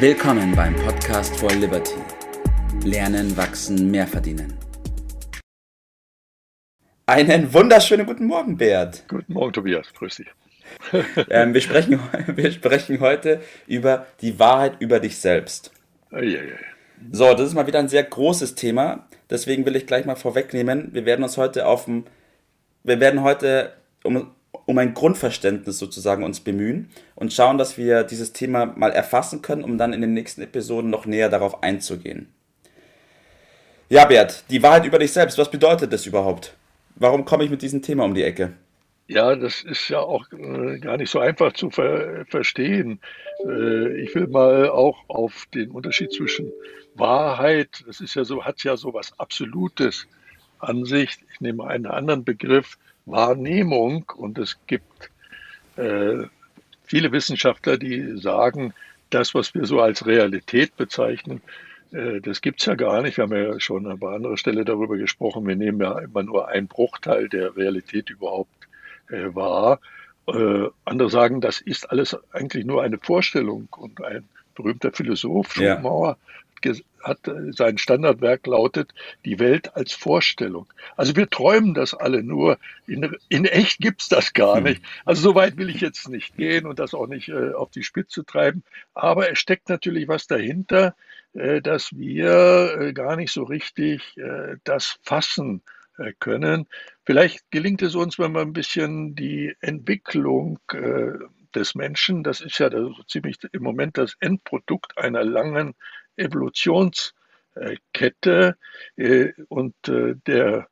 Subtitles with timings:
[0.00, 1.96] Willkommen beim Podcast for Liberty.
[2.84, 4.56] Lernen, wachsen, mehr verdienen.
[7.06, 9.02] Einen wunderschönen guten Morgen, Bert.
[9.08, 9.92] Guten Morgen, Tobias.
[9.92, 10.28] Grüß dich.
[11.30, 11.98] ähm, wir, sprechen,
[12.28, 15.72] wir sprechen heute über die Wahrheit über dich selbst.
[16.12, 16.60] Eieiei.
[17.10, 19.08] So, das ist mal wieder ein sehr großes Thema.
[19.30, 20.90] Deswegen will ich gleich mal vorwegnehmen.
[20.92, 22.04] Wir werden uns heute auf dem,
[22.84, 23.72] wir werden heute
[24.04, 24.30] um,
[24.66, 29.64] um ein Grundverständnis sozusagen uns bemühen und schauen, dass wir dieses Thema mal erfassen können,
[29.64, 32.28] um dann in den nächsten Episoden noch näher darauf einzugehen.
[33.88, 36.54] Ja, Bert, die Wahrheit über dich selbst, was bedeutet das überhaupt?
[36.96, 38.52] Warum komme ich mit diesem Thema um die Ecke?
[39.06, 43.00] Ja, das ist ja auch äh, gar nicht so einfach zu ver verstehen.
[43.46, 46.52] Äh, ich will mal auch auf den Unterschied zwischen
[46.94, 50.06] Wahrheit, das ist ja so, hat ja so was Absolutes
[50.58, 51.16] an sich.
[51.32, 52.76] Ich nehme einen anderen Begriff,
[53.10, 54.04] Wahrnehmung.
[54.16, 55.10] Und es gibt
[55.76, 56.24] äh,
[56.84, 58.74] viele Wissenschaftler, die sagen,
[59.10, 61.40] das, was wir so als Realität bezeichnen,
[61.92, 63.16] äh, das gibt es ja gar nicht.
[63.16, 65.46] Wir haben ja schon an anderer Stelle darüber gesprochen.
[65.46, 68.68] Wir nehmen ja immer nur einen Bruchteil der Realität überhaupt
[69.08, 69.80] äh, wahr.
[70.26, 73.68] Äh, andere sagen, das ist alles eigentlich nur eine Vorstellung.
[73.76, 76.18] Und ein berühmter Philosoph, Schopenhauer,
[76.64, 76.72] ja.
[77.02, 78.92] Hat sein Standardwerk lautet
[79.24, 80.66] Die Welt als Vorstellung.
[80.96, 82.58] Also wir träumen das alle nur.
[82.86, 84.64] In, in echt gibt's das gar hm.
[84.64, 84.82] nicht.
[85.04, 87.82] Also so weit will ich jetzt nicht gehen und das auch nicht äh, auf die
[87.82, 88.62] Spitze treiben.
[88.94, 90.94] Aber es steckt natürlich was dahinter,
[91.34, 95.62] äh, dass wir äh, gar nicht so richtig äh, das fassen
[95.98, 96.66] äh, können.
[97.04, 101.12] Vielleicht gelingt es uns, wenn wir ein bisschen die Entwicklung äh,
[101.54, 105.74] des Menschen, das ist ja so ziemlich im Moment das Endprodukt einer langen
[106.18, 108.56] Evolutionskette
[108.96, 110.68] äh, und der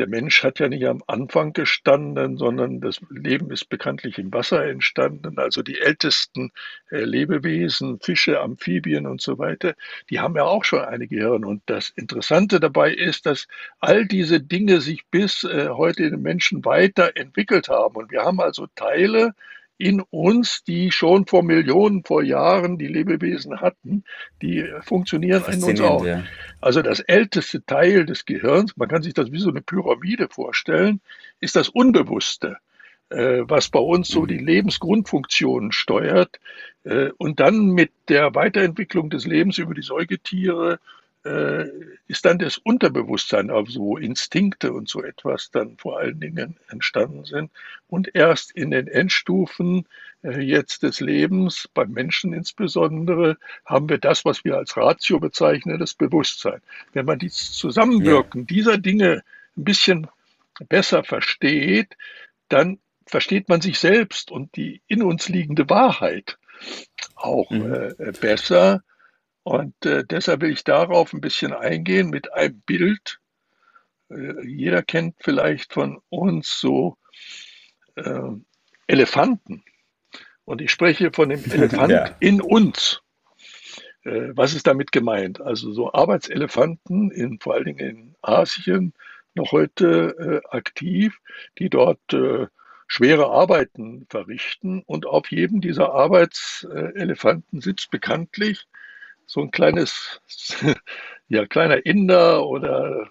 [0.00, 4.64] der Mensch hat ja nicht am Anfang gestanden, sondern das Leben ist bekanntlich im Wasser
[4.64, 5.38] entstanden.
[5.38, 6.52] Also die ältesten
[6.90, 9.74] äh, Lebewesen, Fische, Amphibien und so weiter,
[10.08, 11.44] die haben ja auch schon eine Gehirn.
[11.44, 13.46] Und das Interessante dabei ist, dass
[13.78, 17.96] all diese Dinge sich bis äh, heute in den Menschen weiterentwickelt haben.
[17.96, 19.34] Und wir haben also Teile
[19.80, 24.04] in uns, die schon vor Millionen, vor Jahren die Lebewesen hatten,
[24.42, 26.04] die funktionieren in uns auch.
[26.04, 26.22] Ja.
[26.60, 31.00] Also das älteste Teil des Gehirns, man kann sich das wie so eine Pyramide vorstellen,
[31.40, 32.58] ist das Unbewusste,
[33.08, 34.26] äh, was bei uns so mhm.
[34.28, 36.40] die Lebensgrundfunktionen steuert
[36.84, 40.78] äh, und dann mit der Weiterentwicklung des Lebens über die Säugetiere
[41.24, 41.66] äh,
[42.08, 47.24] ist dann das Unterbewusstsein, also wo Instinkte und so etwas dann vor allen Dingen entstanden
[47.24, 47.50] sind.
[47.88, 49.86] Und erst in den Endstufen
[50.22, 55.78] äh, jetzt des Lebens, beim Menschen insbesondere, haben wir das, was wir als Ratio bezeichnen,
[55.78, 56.60] das Bewusstsein.
[56.92, 58.46] Wenn man dieses Zusammenwirken ja.
[58.46, 59.22] dieser Dinge
[59.56, 60.06] ein bisschen
[60.68, 61.96] besser versteht,
[62.48, 66.38] dann versteht man sich selbst und die in uns liegende Wahrheit
[67.14, 67.94] auch mhm.
[67.98, 68.82] äh, besser.
[69.50, 73.18] Und äh, deshalb will ich darauf ein bisschen eingehen mit einem Bild.
[74.08, 76.96] Äh, jeder kennt vielleicht von uns so
[77.96, 78.30] äh,
[78.86, 79.64] Elefanten.
[80.44, 82.16] Und ich spreche von dem Elefant ja.
[82.20, 83.02] in uns.
[84.04, 85.40] Äh, was ist damit gemeint?
[85.40, 88.94] Also so Arbeitselefanten, in, vor allen Dingen in Asien,
[89.34, 91.18] noch heute äh, aktiv,
[91.58, 92.46] die dort äh,
[92.86, 94.84] schwere Arbeiten verrichten.
[94.86, 98.68] Und auf jedem dieser Arbeitselefanten sitzt bekanntlich
[99.30, 100.20] so ein kleines,
[101.28, 103.08] ja, kleiner Inder oder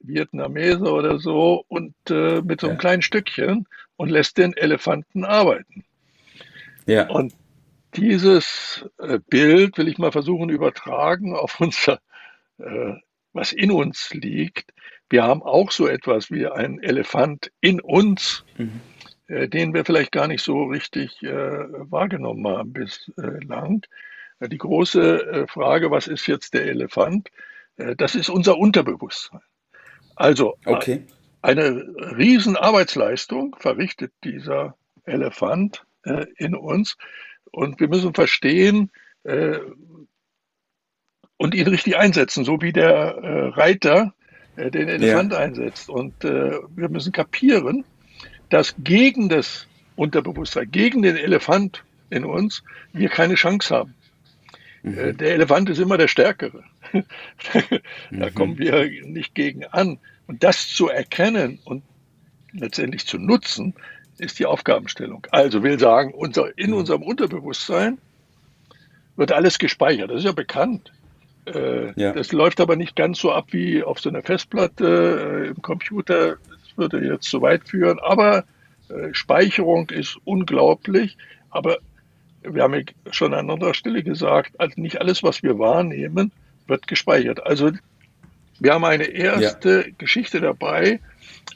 [0.00, 2.80] Vietnamese oder so und äh, mit so einem ja.
[2.80, 5.84] kleinen Stückchen und lässt den Elefanten arbeiten.
[6.84, 7.08] Ja.
[7.08, 7.32] Und
[7.94, 12.00] dieses äh, Bild will ich mal versuchen übertragen auf unser,
[12.58, 12.92] äh,
[13.32, 14.74] was in uns liegt.
[15.08, 18.82] Wir haben auch so etwas wie ein Elefant in uns, mhm.
[19.28, 23.86] äh, den wir vielleicht gar nicht so richtig äh, wahrgenommen haben bislang.
[24.48, 27.30] Die große äh, Frage, was ist jetzt der Elefant?
[27.76, 29.40] Äh, das ist unser Unterbewusstsein.
[30.16, 31.06] Also okay.
[31.42, 31.84] eine
[32.16, 36.96] riesen Arbeitsleistung verrichtet dieser Elefant äh, in uns
[37.50, 38.90] und wir müssen verstehen
[41.38, 44.12] und ihn richtig einsetzen, so wie der Reiter
[44.54, 45.38] den Elefant ja.
[45.38, 45.88] einsetzt.
[45.88, 47.86] Und wir müssen kapieren,
[48.50, 49.66] dass gegen das
[49.96, 52.62] Unterbewusstsein, gegen den Elefant in uns,
[52.92, 53.94] wir keine Chance haben.
[54.84, 55.16] Äh, mhm.
[55.16, 56.62] Der Elefant ist immer der Stärkere.
[56.92, 57.02] da
[58.10, 58.34] mhm.
[58.34, 59.98] kommen wir nicht gegen an.
[60.26, 61.82] Und das zu erkennen und
[62.52, 63.74] letztendlich zu nutzen,
[64.18, 65.26] ist die Aufgabenstellung.
[65.30, 66.76] Also will sagen, unser, in mhm.
[66.76, 67.98] unserem Unterbewusstsein
[69.16, 70.10] wird alles gespeichert.
[70.10, 70.92] Das ist ja bekannt.
[71.46, 72.12] Äh, ja.
[72.12, 76.36] Das läuft aber nicht ganz so ab wie auf so einer Festplatte äh, im Computer.
[76.48, 77.98] Das würde jetzt zu weit führen.
[78.00, 78.44] Aber
[78.88, 81.16] äh, Speicherung ist unglaublich.
[81.50, 81.78] Aber
[82.44, 86.32] wir haben ja schon an anderer Stelle gesagt, also nicht alles, was wir wahrnehmen,
[86.66, 87.44] wird gespeichert.
[87.44, 87.72] Also
[88.60, 89.94] wir haben eine erste ja.
[89.98, 91.00] Geschichte dabei,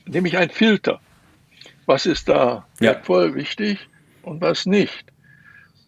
[0.07, 1.01] nämlich ein Filter.
[1.87, 3.35] Was ist da wertvoll, ja.
[3.35, 3.89] wichtig
[4.23, 5.05] und was nicht?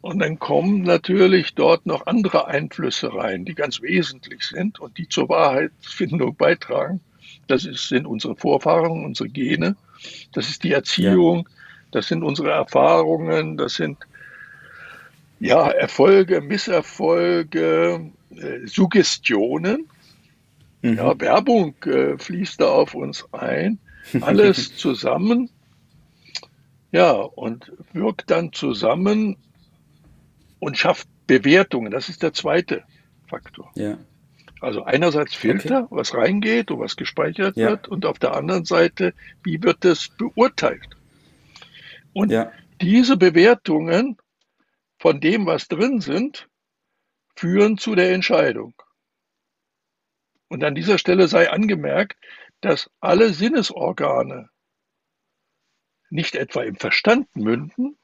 [0.01, 5.09] Und dann kommen natürlich dort noch andere Einflüsse rein, die ganz wesentlich sind und die
[5.09, 7.01] zur Wahrheitsfindung beitragen.
[7.49, 9.77] Das ist, sind unsere Vorfahren, unsere Gene,
[10.33, 11.55] das ist die Erziehung, ja.
[11.91, 13.99] das sind unsere Erfahrungen, das sind
[15.41, 19.89] ja, Erfolge, Misserfolge, äh, Suggestionen.
[20.83, 20.97] Mhm.
[20.97, 23.79] Ja, Werbung äh, fließt da auf uns ein.
[24.21, 25.51] Alles zusammen.
[26.93, 29.37] Ja, und wirkt dann zusammen
[30.59, 31.91] und schafft Bewertungen.
[31.91, 32.83] Das ist der zweite
[33.27, 33.71] Faktor.
[33.77, 33.97] Ja.
[34.61, 35.97] Also einerseits Filter, okay.
[35.97, 37.71] was reingeht und was gespeichert ja.
[37.71, 40.89] wird, und auf der anderen Seite, wie wird das beurteilt?
[42.13, 42.51] Und ja.
[42.83, 44.19] diese Bewertungen
[45.01, 46.47] von dem, was drin sind,
[47.35, 48.75] führen zu der Entscheidung.
[50.49, 52.19] Und an dieser Stelle sei angemerkt,
[52.61, 54.51] dass alle Sinnesorgane
[56.11, 57.97] nicht etwa im Verstand münden,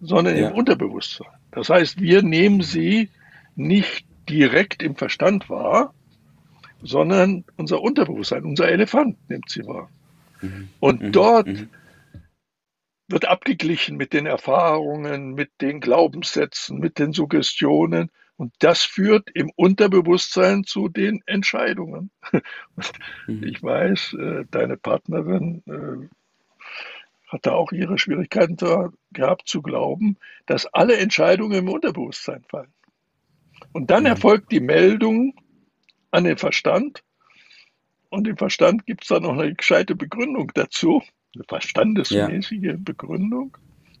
[0.00, 0.50] sondern ja.
[0.50, 1.28] im Unterbewusstsein.
[1.50, 3.08] Das heißt, wir nehmen sie
[3.56, 5.94] nicht direkt im Verstand wahr,
[6.82, 9.88] sondern unser Unterbewusstsein, unser Elefant nimmt sie wahr.
[10.42, 10.68] Mhm.
[10.78, 11.12] Und mhm.
[11.12, 11.70] dort mhm
[13.08, 18.10] wird abgeglichen mit den Erfahrungen, mit den Glaubenssätzen, mit den Suggestionen.
[18.36, 22.10] Und das führt im Unterbewusstsein zu den Entscheidungen.
[23.26, 23.42] Mhm.
[23.44, 26.08] Ich weiß, äh, deine Partnerin äh,
[27.26, 28.56] hat da auch ihre Schwierigkeiten
[29.12, 30.16] gehabt zu glauben,
[30.46, 32.72] dass alle Entscheidungen im Unterbewusstsein fallen.
[33.72, 34.10] Und dann mhm.
[34.10, 35.34] erfolgt die Meldung
[36.10, 37.02] an den Verstand.
[38.08, 41.02] Und im Verstand gibt es dann noch eine gescheite Begründung dazu
[41.34, 42.74] eine verstandesmäßige ja.
[42.78, 43.56] Begründung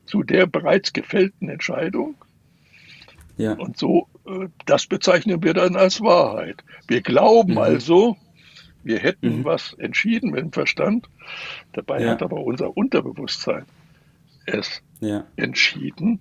[0.06, 2.16] zu der bereits gefällten Entscheidung.
[3.36, 3.52] Ja.
[3.52, 6.64] Und so, äh, das bezeichnen wir dann als Wahrheit.
[6.88, 7.58] Wir glauben mhm.
[7.58, 8.16] also,
[8.82, 9.44] wir hätten mhm.
[9.44, 11.08] was entschieden mit dem Verstand.
[11.72, 12.10] Dabei ja.
[12.10, 13.64] hat aber unser Unterbewusstsein
[14.46, 15.24] es ja.
[15.36, 16.20] entschieden.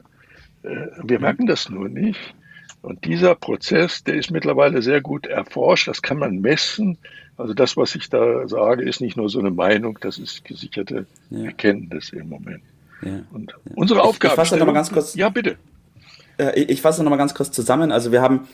[0.64, 1.24] Äh, wir mhm.
[1.24, 2.36] merken das nur nicht.
[2.82, 5.88] Und dieser Prozess, der ist mittlerweile sehr gut erforscht.
[5.88, 6.98] Das kann man messen.
[7.36, 11.06] Also das, was ich da sage, ist nicht nur so eine Meinung, das ist gesicherte
[11.30, 11.46] ja.
[11.46, 12.64] Erkenntnis im Moment.
[13.02, 13.20] Ja.
[13.32, 13.72] Und ja.
[13.76, 14.34] unsere Aufgabe.
[14.34, 15.16] Ich, ich fasse noch mal ganz kurz.
[15.16, 15.58] Ja, bitte.
[16.38, 17.92] Äh, ich, ich fasse noch mal ganz kurz zusammen.
[17.92, 18.48] Also wir haben,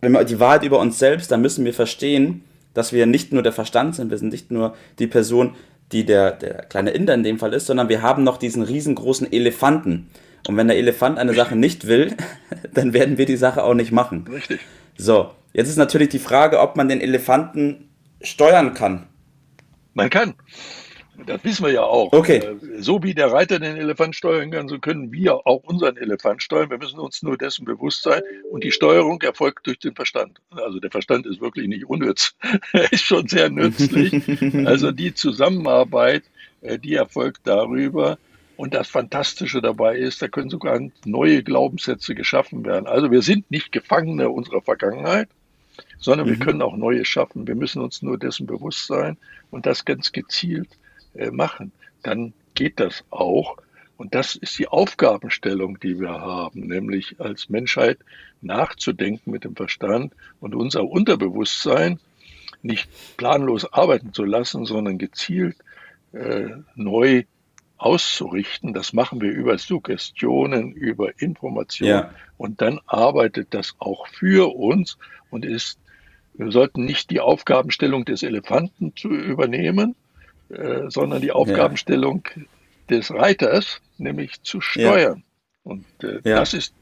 [0.00, 2.44] wenn wir die Wahrheit über uns selbst, dann müssen wir verstehen,
[2.74, 5.54] dass wir nicht nur der Verstand sind, wir sind nicht nur die Person,
[5.92, 9.32] die der, der kleine Inder in dem Fall ist, sondern wir haben noch diesen riesengroßen
[9.32, 10.10] Elefanten.
[10.46, 12.16] Und wenn der Elefant eine Sache nicht will,
[12.74, 14.26] dann werden wir die Sache auch nicht machen.
[14.30, 14.60] Richtig.
[14.96, 17.88] So, jetzt ist natürlich die Frage, ob man den Elefanten
[18.22, 19.06] steuern kann.
[19.94, 20.34] Man kann.
[21.26, 22.12] Das wissen wir ja auch.
[22.12, 22.42] Okay.
[22.78, 26.70] So wie der Reiter den Elefant steuern kann, so können wir auch unseren Elefant steuern.
[26.70, 28.22] Wir müssen uns nur dessen bewusst sein.
[28.50, 30.40] Und die Steuerung erfolgt durch den Verstand.
[30.50, 32.34] Also der Verstand ist wirklich nicht unnütz.
[32.72, 34.22] er ist schon sehr nützlich.
[34.66, 36.24] Also die Zusammenarbeit,
[36.62, 38.18] äh, die erfolgt darüber.
[38.56, 42.86] Und das Fantastische dabei ist, da können sogar neue Glaubenssätze geschaffen werden.
[42.86, 45.28] Also wir sind nicht Gefangene unserer Vergangenheit,
[45.98, 46.32] sondern mhm.
[46.32, 47.46] wir können auch neue schaffen.
[47.46, 49.16] Wir müssen uns nur dessen bewusst sein
[49.50, 50.68] und das ganz gezielt
[51.14, 51.72] äh, machen.
[52.02, 53.56] Dann geht das auch.
[53.96, 57.98] Und das ist die Aufgabenstellung, die wir haben, nämlich als Menschheit
[58.40, 61.98] nachzudenken mit dem Verstand und unser Unterbewusstsein
[62.62, 65.56] nicht planlos arbeiten zu lassen, sondern gezielt
[66.12, 67.24] äh, neu
[67.84, 68.72] auszurichten.
[68.72, 72.10] Das machen wir über Suggestionen, über Informationen ja.
[72.38, 74.96] und dann arbeitet das auch für uns
[75.30, 75.78] und ist,
[76.32, 79.94] wir sollten nicht die Aufgabenstellung des Elefanten zu übernehmen,
[80.48, 82.42] äh, sondern die Aufgabenstellung ja.
[82.88, 85.18] des Reiters, nämlich zu steuern.
[85.18, 85.70] Ja.
[85.70, 86.74] Und äh, das ist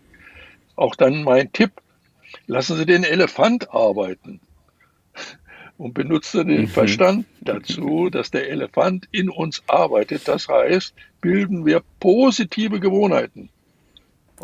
[0.76, 1.72] auch dann mein Tipp.
[2.46, 4.40] Lassen Sie den Elefant arbeiten
[5.82, 6.68] und benutze den mhm.
[6.68, 10.28] Verstand dazu, dass der Elefant in uns arbeitet.
[10.28, 13.50] Das heißt, bilden wir positive Gewohnheiten.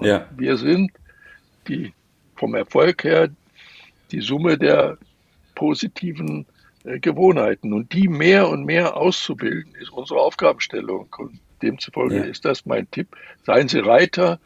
[0.00, 0.28] ja.
[0.37, 0.90] Wir sind
[1.68, 1.92] die
[2.35, 3.28] vom Erfolg her
[4.11, 4.99] die Summe der
[5.54, 6.45] positiven
[6.83, 7.73] äh, Gewohnheiten.
[7.73, 11.09] Und die mehr und mehr auszubilden, ist unsere Aufgabenstellung.
[11.18, 12.25] Und demzufolge ja.
[12.25, 13.16] ist das mein Tipp.
[13.47, 14.40] Seien Sie Reiter,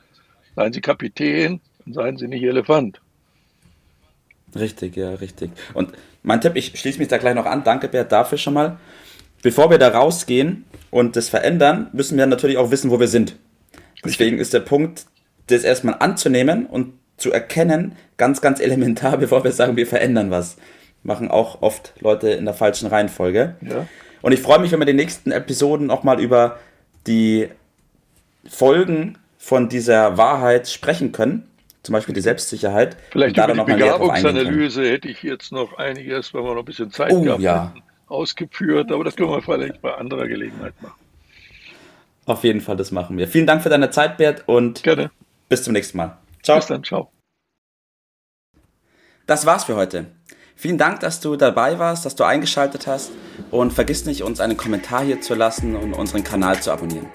[0.57, 3.01] seien Sie Kapitän und seien Sie nicht Elefant.
[4.55, 5.51] Richtig, ja, richtig.
[5.75, 5.93] Und
[6.23, 8.79] mein Tipp, ich schließe mich da gleich noch an, danke Bert dafür schon mal.
[9.43, 13.37] Bevor wir da rausgehen und das verändern, müssen wir natürlich auch wissen, wo wir sind.
[14.05, 15.07] Deswegen ist der Punkt,
[15.49, 20.57] das erstmal anzunehmen und zu erkennen, ganz, ganz elementar, bevor wir sagen, wir verändern was.
[21.03, 23.57] Machen auch oft Leute in der falschen Reihenfolge.
[23.61, 23.87] Ja.
[24.21, 26.59] Und ich freue mich, wenn wir in den nächsten Episoden auch mal über
[27.09, 27.49] die
[28.49, 31.49] Folgen von dieser Wahrheit sprechen können,
[31.83, 32.97] zum Beispiel die Selbstsicherheit.
[33.11, 37.13] Vielleicht über die Begabungsanalyse hätte ich jetzt noch einiges, wenn wir noch ein bisschen Zeit
[37.13, 37.73] oh, gehabt ja.
[37.75, 40.95] hätten, ausgeführt, aber das können wir vielleicht bei anderer Gelegenheit machen.
[42.25, 43.27] Auf jeden Fall, das machen wir.
[43.27, 45.11] Vielen Dank für deine Zeit, Bert, und Gerne.
[45.49, 46.19] bis zum nächsten Mal.
[46.43, 46.59] Ciao.
[46.59, 47.11] Bis dann, ciao.
[49.27, 50.07] Das war's für heute.
[50.55, 53.11] Vielen Dank, dass du dabei warst, dass du eingeschaltet hast
[53.51, 57.09] und vergiss nicht, uns einen Kommentar hier zu lassen und unseren Kanal zu abonnieren.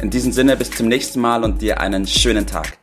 [0.00, 2.78] In diesem Sinne, bis zum nächsten Mal und dir einen schönen Tag.